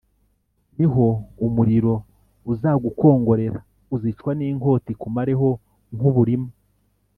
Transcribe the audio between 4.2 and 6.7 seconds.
n’inkota ikumareho nk’uburima